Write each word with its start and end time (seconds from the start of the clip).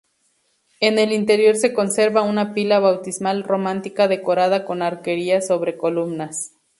En 0.79 0.97
el 0.97 1.11
interior 1.11 1.55
se 1.57 1.73
conserva 1.75 2.23
una 2.23 2.55
pila 2.55 2.79
bautismal 2.79 3.43
románica 3.43 4.07
decorada 4.07 4.65
con 4.65 4.81
arquerías 4.81 5.45
sobre 5.45 5.77
columnas. 5.77 6.53